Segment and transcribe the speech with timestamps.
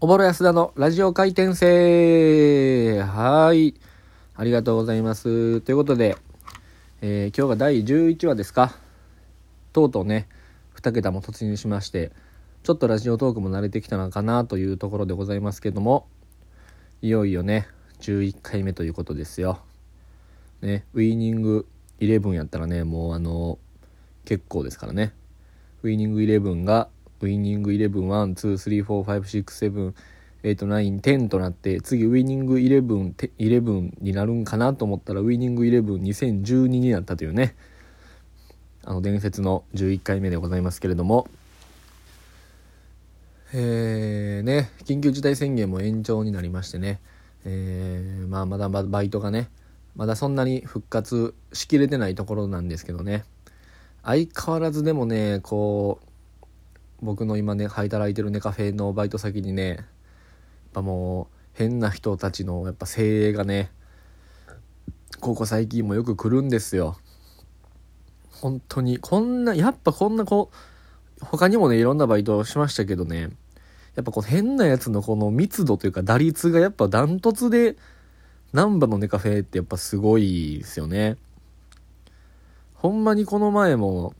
[0.00, 3.74] おぼろ安田のラジオ回転生はい。
[4.36, 5.60] ありがとうございます。
[5.60, 6.16] ということで、
[7.00, 8.76] えー、今日が第11話ですか。
[9.72, 10.28] とうとうね、
[10.76, 12.12] 2桁も突入しまして、
[12.62, 16.06] ちょっとラジオトークも慣れてきたのかなというところでございますけども、
[17.02, 17.66] いよいよね、
[17.98, 19.58] 11回目ということですよ。
[20.62, 21.66] ね、ウィーニング
[21.98, 23.58] 11やったらね、もうあの、
[24.24, 25.12] 結構ですからね。
[25.82, 26.88] ウィーニング11が
[27.20, 29.94] ウィニング11、1、2、3、4、5、6、7、
[30.42, 37.56] 8、9、10となって、次ウィニング11、11になるんかなと思ったら、ウィニング11、2012になったというね、
[38.84, 41.28] あの伝説の11回目でございますけれども、
[43.52, 47.00] えー、ね、緊急事態宣言も延長になりましてね、
[47.44, 49.50] えー、まあまだバイトがね、
[49.96, 53.24] まだそんなに復活しきれてないところなんですけどね、
[54.04, 56.07] 相変わらずでもね、こう、
[57.00, 59.84] 僕の今ね働いてるネカフェのバイト先にねやっ
[60.72, 63.70] ぱもう変な人たちのやっぱ精鋭がね
[65.20, 66.96] ここ最近もよく来るんですよ。
[68.30, 73.30] 本当にこんなやっぱこんなこう他にもねいろんなバイトをしましたけどね
[73.96, 77.76] やっぱこう変なやつのこの密度というか打率がやっぱダントツで
[78.52, 81.16] 難波のネカフェってやっぱすごいですよね。
[82.74, 84.14] ほんまにこの前も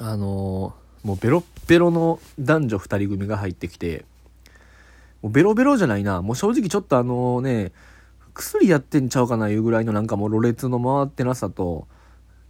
[0.00, 4.04] あのもうベロッベロの男女2人組が入ってきて、
[5.22, 6.22] もうベロベロじゃないな。
[6.22, 7.72] もう正直ちょっとあのね、
[8.34, 11.86] 薬やってんちゃうかないうぐらいのなんかもうろれつの回ってなさと、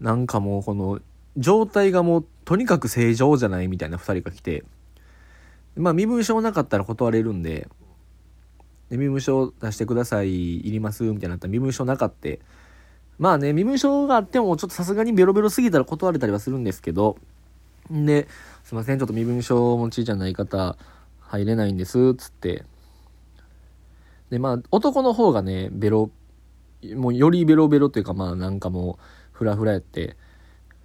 [0.00, 1.00] なんかもうこの
[1.36, 4.64] 状態がもうとにかく正常じゃないみたいな2人が来て、
[5.76, 7.68] まあ身分証なかったら断れるんで、
[8.90, 12.40] で身分証出してください、いりますみたいになったら身分証なかって、
[13.18, 17.16] まあね、身分証があってもちょっとさすがにベロベロすぎたら断れたりはするんですけど、
[17.92, 18.26] で、
[18.64, 20.76] すいません、ちょっと身分証持ちじゃない方、
[21.20, 22.64] 入れないんです、つって。
[24.30, 26.10] で、まあ、男の方がね、ベロ、
[26.94, 30.16] もうよりベロベロっていうか、まあなんかもう、フラフラやって、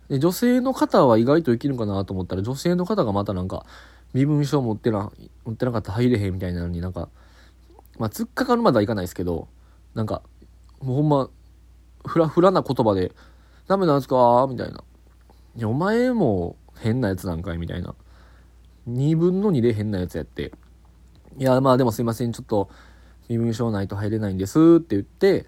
[0.10, 3.66] で、女性の方は意外といけるかなと思ったら、女性の方がまたなんか、
[4.14, 5.12] 身分証持ってな、
[5.46, 7.10] 持ってなかったら入れへんみたいなのになんか、
[7.98, 9.48] まあ、突っかかるまではいかないですけど、
[9.96, 10.22] なんか、
[10.82, 11.30] もうほんま、
[12.06, 13.14] フラフラな言葉で、
[13.68, 14.48] ダメなんですか？
[14.50, 14.84] みたいな。
[15.58, 17.96] いや、お前も、変なやつなんかいみたいな。
[18.90, 20.54] 2分の2で変なやつやって。
[21.38, 22.70] いや、まあでもすいません、ちょっと、
[23.30, 25.46] 身分証ないと入れないんですって言って、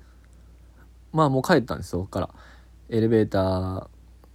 [1.14, 2.30] まあもう帰ったんですよ、から。
[2.90, 3.88] エレベーター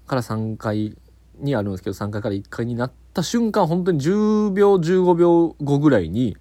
[0.06, 0.97] から3階
[1.38, 6.37] にあるんですけど、3階から1階になった瞬間、本当に10秒、15秒後ぐらいに、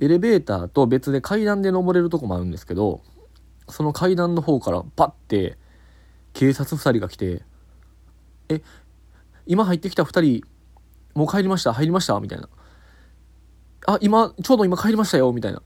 [0.00, 3.02] エレベーターと別で階段で登れるとこもあるんですけど、
[3.68, 5.58] その階段の方からパッて、
[6.32, 7.42] 警察2人が来て、
[8.48, 8.62] え、
[9.48, 10.44] 今入ってきた2人、
[11.14, 11.72] もう帰りました？
[11.72, 12.20] 入りました？
[12.20, 12.48] みたいな。
[13.86, 15.32] あ、今、ちょうど今帰りましたよ？
[15.32, 15.62] みたいな。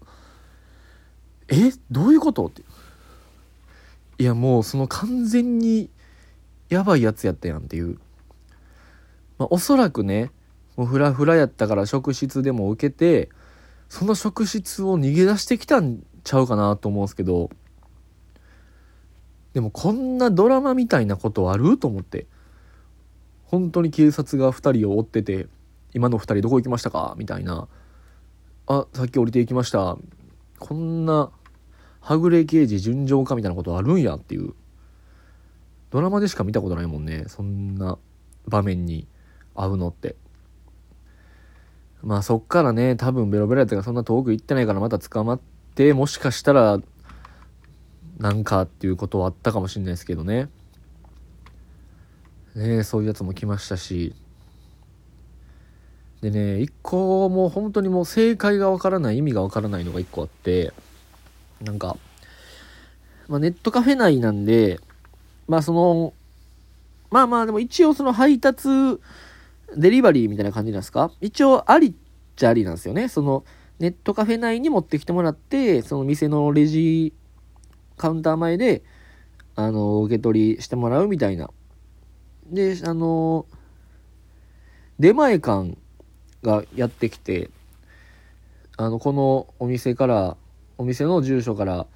[1.48, 1.72] え？
[1.90, 2.46] どういうこと？
[2.46, 2.62] って。
[4.18, 5.90] いや、もうその完全に
[6.68, 7.98] やばいやつやったやんっていう。
[9.36, 10.30] まあ、おそらくね、
[10.76, 13.30] もうフラフラやったから職質でも受けて、
[13.88, 17.50] その職質を逃げ出してきたんちゃうかなと思うんですけど、
[19.54, 21.76] でもこんなドラマみたいなことある？
[21.78, 22.28] と思って。
[23.52, 25.46] 本当に警察が2人を追ってて
[25.92, 27.14] 今の2人どこ行きましたか？
[27.18, 27.68] みたいな。
[28.66, 29.98] あさっき降りていきました。
[30.58, 31.30] こんな
[32.00, 34.54] はぐれ刑事純情かみたいなことあるんやっていう。
[35.90, 37.98] ドラマでしか見たことないもんねそんな
[38.48, 39.06] 場面に
[39.54, 40.16] 会うのって。
[42.02, 45.40] まあそっからね多分ベロベロやったからそんな遠く行ってないからまた捕まっ
[45.74, 46.80] てもしかしたら
[48.16, 50.48] なんかっていうことはあったかもしれないですけどね。
[52.54, 54.14] ね、そういうやつも来ましたし。
[56.20, 60.72] でね一個もう本当にもう正解がわからない意味がわからないのが一個あって
[61.60, 61.96] なんか、
[63.26, 64.78] まあ、ネットカフェ内なんで
[65.48, 66.14] まあその
[67.10, 68.68] まあまあでも一応その配達
[69.76, 71.10] デリバリーみたいな感じなんですか？
[71.20, 71.94] 一応ありっ
[72.36, 73.08] ちゃありなんですよね。
[73.08, 73.44] その
[73.80, 77.12] ネットカフェ内に持ってきてもらってその店のレジ
[77.96, 78.84] カウンター前で
[79.56, 81.50] あの受け取りしてもらうみたいな。
[82.52, 83.46] で、あの
[84.98, 85.76] 出前館
[86.42, 87.50] がやってきて、
[88.76, 90.36] あの、このお店から、
[90.76, 91.86] お店の住所から、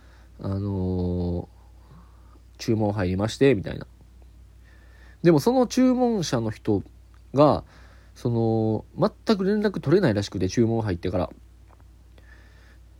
[0.41, 1.49] あの
[2.59, 3.87] 注文入りまして、みたいな。
[5.23, 6.83] でもその注文者の人
[7.35, 7.63] が、
[8.15, 8.85] その、
[9.27, 11.31] 全く連絡取れないらしくて、注文入ってから。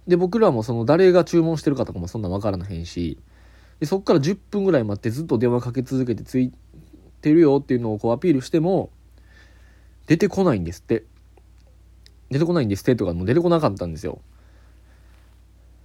[0.07, 3.19] で、僕らもその誰が注文してるかとかもそんなわからないし、
[3.81, 6.39] でそっから10分ぐらい待ってずっと電話かけ続けてつ
[7.27, 8.91] いてるよっていうのをこうアピールしても
[10.07, 11.05] 出てこないんですって。
[12.31, 14.21] 出てこないんですってとかもう出てこなかったんですよ。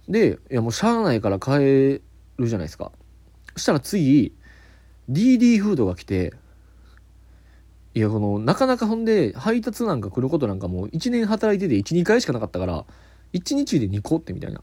[0.08, 2.00] で、いやもうしゃあないから帰
[2.36, 2.92] るじゃないですか。
[3.54, 4.34] そしたら次、
[5.10, 6.32] DD フードが来て、
[7.94, 12.86] いや、この、なかなかほんで、配達なんか来ることなんかもう1年働いてて1、2回しかなかったから、
[13.34, 14.62] 1日で2個ってみたいな。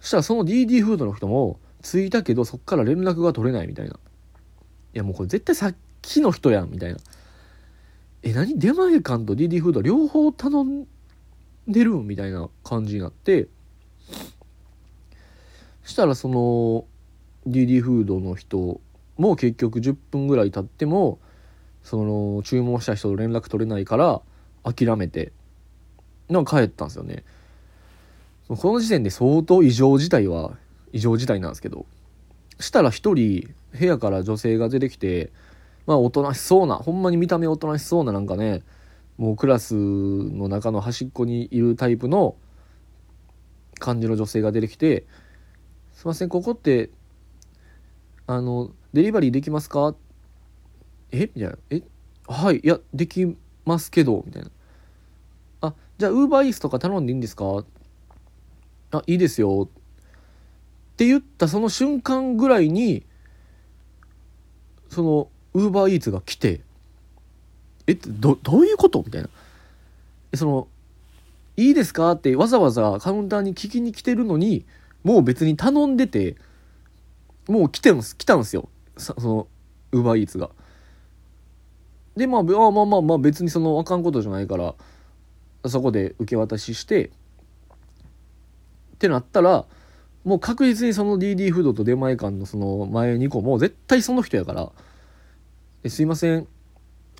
[0.00, 3.98] そしたらその DD フードの人も、着いたけどそっから連絡が取れないみたいな。
[4.94, 6.98] いやもうこれ絶対さっきの人やんみたいな。
[8.22, 8.58] え、何？
[8.58, 10.86] 出前館と DD フード両方頼ん
[11.68, 13.48] でるみたいな感じになって、
[15.84, 16.86] したらその
[17.46, 18.80] DD フードの人
[19.18, 21.18] も結局10分ぐらい経っても
[21.82, 24.22] その注文した人と連絡取れないから
[24.62, 25.32] 諦めて。
[26.26, 27.22] なんか帰ったんですよね。
[28.48, 30.56] この時点で相当異常事態は
[30.90, 31.84] 異常事態なんですけど。
[32.58, 35.32] したら一人部屋から女性が出てきて
[35.86, 38.62] まあおとなしそうなほんまに見た目おとなしそうななんかね
[39.18, 42.36] もうクラスの中の端っこにいるタイプの
[43.78, 45.04] 感じの女性が出てきて
[45.92, 46.90] 「すいませんここって
[48.26, 49.94] あのデリバリーできますか?」
[51.12, 51.30] え？
[51.34, 51.82] みたいな「え？
[52.26, 54.50] はいいやできますけど」みたいな
[55.60, 57.64] 「あじゃあウーバーイースとか頼んでいいんですか?」
[58.92, 59.68] あいいですよ。
[59.68, 63.04] って言ったその瞬間ぐらいに
[64.94, 66.62] そのウーバーイーツが来て
[67.86, 69.02] えどどういうこと？
[69.04, 69.28] みたいな。
[70.34, 70.68] その
[71.56, 72.12] いいですか？
[72.12, 74.64] ってわざわざカウンターに聞きに来てるのに
[75.02, 76.36] もう別に頼んでて
[77.46, 78.68] もう来てんす来たんですよ。
[78.96, 79.46] その
[79.92, 80.50] ウーバーイーツが。
[82.16, 84.74] でまあまあまあまあ別にそのあかんことじゃないから
[85.68, 87.10] そこで受け渡ししてっ
[88.98, 89.66] てなったら
[90.24, 94.72] もう確実にその DD フードと出前館のその前2個も絶対その人やから
[95.88, 96.46] 「すいません。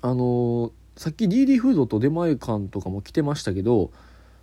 [0.01, 3.91] あのさっき DD フードと出前館とかも来てましたけど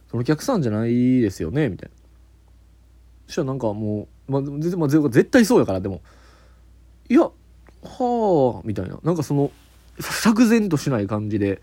[0.08, 1.96] そのお客さんじゃないですよね」みたいな。
[3.26, 6.00] そしたらなんかもう、まあ、全然、まあ、絶対そうやからでも
[7.08, 7.32] 「いやは
[7.82, 9.00] あ」みたいな。
[9.02, 9.50] なんかその
[9.98, 11.60] 釈然としない感じで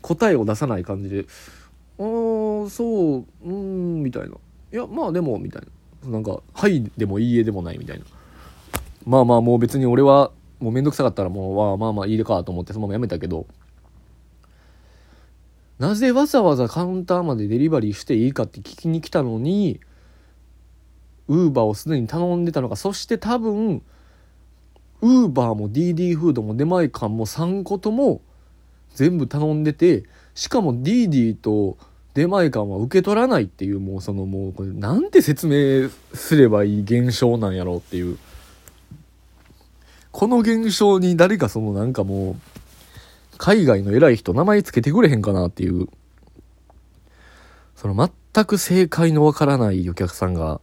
[0.00, 1.26] 答えを出さない感じで
[1.98, 4.36] 「ああそううん」みたいな
[4.72, 5.68] 「いやまあでも」みたいな。
[6.06, 8.04] なんか「はい」でも「いいえ」でもないみたいな。
[9.04, 13.46] まあまあもう別に俺はもうめんどくさかったらもう、まあまあまあいいでかと思ってそのままやめたけど。
[15.78, 19.78] なぜわざわざカウンターまでデリバリーしていいかって聞きに来たのに
[21.28, 22.76] ウーバーをすでに頼んでたのか。
[22.76, 23.82] そして多分
[25.02, 28.22] ウーバーも DD フードも出前館も3個とも
[28.94, 30.04] 全部頼んでて
[30.34, 31.76] しかも DD と
[32.16, 38.16] 出前館は受け取らないっていうもうそのもうこれなんて説明すればいい現象なんやろうっていう。
[40.12, 42.36] この現象に誰かそのなんかもう
[43.36, 45.88] 海外の偉い人名前つけてくれへんかなっていう。
[47.74, 50.62] その全く正解のわからないお客さんが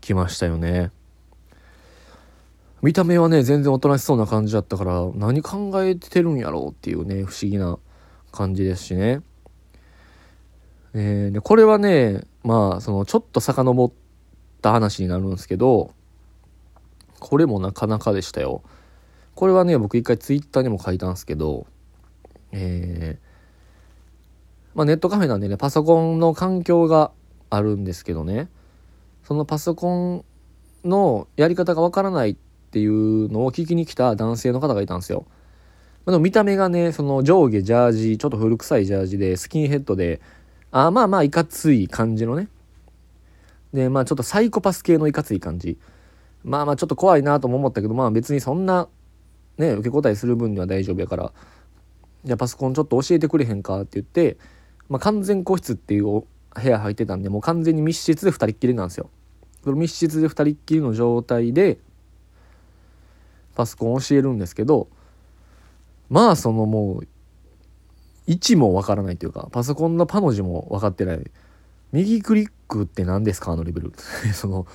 [0.00, 0.90] 来ましたよね。
[2.82, 7.78] 見た目はね全然おとなしそうな感じだったから何考えてるんやろうっていうね不思議な
[8.32, 9.22] 感じですしね。
[10.94, 13.92] えー、でこれはねまあそのちょっと遡っ
[14.60, 15.92] た話になるんですけど
[17.18, 18.62] これもなかなかでしたよ
[19.34, 21.66] これはね僕一回ツイッターにも書いたんですけど
[22.52, 27.12] えー、まあ、ネットカフェなんでねパソコンの環境が
[27.48, 28.48] あるんですけどね
[29.22, 30.24] そのパソコン
[30.84, 32.36] のやり方がわからないっ
[32.70, 35.26] ていうのを聞きに来た男性の方がいたんですよ。
[36.06, 40.20] まあ、でも見た目がねその上下ジャージちょっと古臭いジャージでスキンヘッドで
[40.72, 42.48] あまあまあいかつい感じのね。
[43.72, 45.78] でまあちょっとサイコパス系のいかつい感じ。
[46.44, 48.88] まあまあちょっと怖いなとも思ったけどまあ別にそんな
[49.58, 51.32] ね受け答えする分には大丈夫やから。
[52.24, 54.36] じゃあパソコンちょっと教えてくれへんかって言って、
[54.88, 56.26] まあ、完全個室っていう部
[56.62, 59.08] 屋入ってたんでもう完全に密室で2人っきりなんですよ。
[59.64, 61.78] その密室で2人っきりの状態で
[63.54, 64.88] パソコン教えるんですけど
[66.08, 67.08] まあそのもう
[68.30, 71.30] 位置もわからないというか、パソコンのパの字も分かってない。
[71.90, 73.50] 右クリックって何ですか？
[73.50, 73.92] あのレベル。
[74.32, 74.68] その、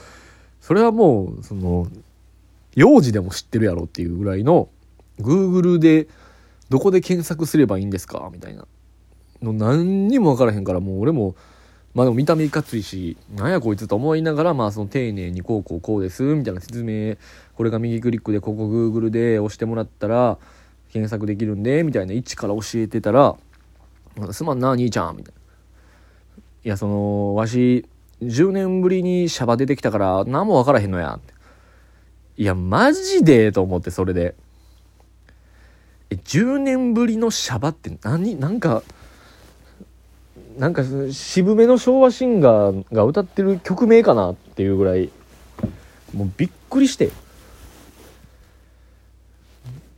[0.60, 1.88] それはもう、その、
[2.76, 4.68] 幼児でも知ってるやろっていうぐらいの、
[5.22, 6.10] Google で
[6.68, 8.30] どこで検索すればいいんですか？
[8.34, 8.68] みたいな。
[9.42, 11.36] の何にも分からへんから、もう俺も、
[11.94, 17.16] まあでも見た目いかついし、なんやこいつと思いながら、まあその丁寧にこうこうこうです、みたいな説明、
[17.56, 20.38] これが右クリックでここ Google で押してもらったら、
[20.92, 23.36] 検索できるんで、みたいな位置から教えてたら、
[24.32, 25.42] すまんな、兄ちゃん、みたいな。
[26.64, 27.86] いや、その、わし、
[28.22, 31.20] 10年ぶりにシャバ出てきたから何も分からへんのや。
[32.38, 33.52] いや、マジで？
[33.52, 34.36] と思って、それで。
[36.10, 38.40] え、10年ぶりのシャバって何？
[38.40, 38.84] なんか、
[40.58, 45.10] なんか渋めの昭和シンガーが歌ってる曲名かなっていうぐらい
[46.14, 47.10] もうびっくりして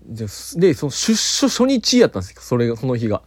[0.09, 0.27] で
[0.73, 3.21] その出所初日やったんですよそれがその日が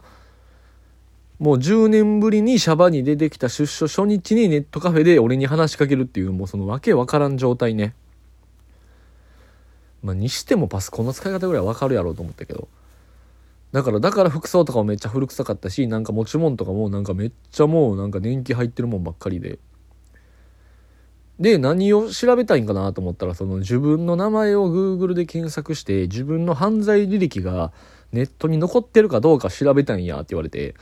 [1.41, 7.95] もう10年ぶりにシャバに出てきた出所初日にネットカフェで俺に話しかけるっていうもうそのわけわからん状態ね。
[10.03, 12.67] まあにしてもパソコンの使い方ぐらいわかるやろうと思ったけど。
[13.71, 19.57] だから、だから服装とかもめっちゃ古臭かったし、なんか持ち物とかもなんかめっちゃもうなんか年季入ってるもんばっかりで。
[21.39, 27.71] で、何を調べたいんかなと思ったら、その自分の名前を Google で検索して、自分の犯罪履歴が
[28.11, 30.75] ネットに残ってるかどうか調べたんやって言われて、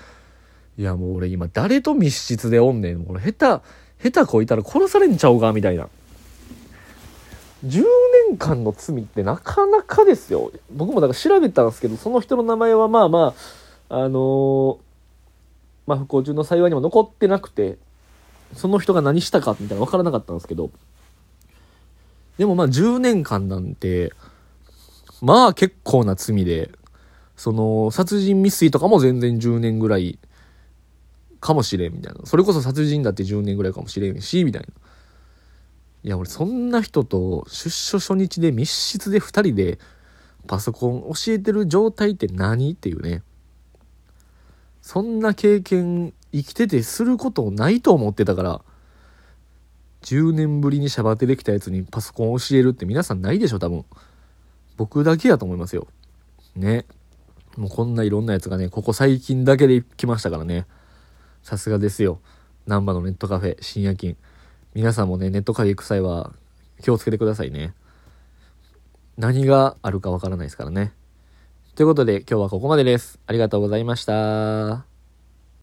[0.80, 3.06] いやもう俺今誰と密室でおんねん。
[3.10, 3.60] 俺下
[4.00, 5.90] 手、下手こいたら殺されんちゃうかみたいな。
[7.66, 7.84] 10
[8.30, 10.54] 年間の罪ってなかなかですよ。
[10.72, 13.36] 僕もだから調べたんですけど、その人の名前はまあま
[13.90, 14.78] あ、あのー、
[15.86, 17.78] まあ不幸中の幸いにも残ってなくて、
[18.56, 20.72] その人が何したかみたいな分からなかったんですけど、
[22.38, 24.14] でもまあ10年間なんて、
[25.22, 26.72] まあ結構な罪で、
[27.36, 30.18] その殺人未遂とかも全然10年ぐらい
[31.40, 32.26] かもしれんみたいな。
[32.26, 34.68] それこそ殺人だって10年ぐらいかもしれんし、みたいな。
[36.04, 39.80] いや、俺そんな人と出所初日で密室で2人で
[40.48, 43.24] パソコン教えてる状態って何っていうね。
[44.82, 48.62] そんな経験生きててすることないと思ってたから、
[50.02, 53.86] 10年ぶりにシャバテできたやつにパソコン教えるって皆さんないでしょ、多分。
[54.78, 55.88] 僕だけやと思いますよ。
[56.56, 56.86] ね。
[57.58, 60.66] もうこんないろんなやつがね、ここ最近だけで来ましたからね。
[61.50, 62.20] さすがですよ。
[62.68, 64.16] 難波のネットカフェ、深夜勤。
[64.76, 66.32] 皆さんもね、ネットカフェ行く際は
[66.84, 67.74] 気をつけてくださいね。
[69.18, 70.94] 何があるかわからないですからね。
[71.74, 73.18] ということで今日はここまでです。
[73.26, 74.89] ありがとうございました。